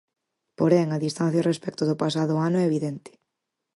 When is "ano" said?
2.47-2.57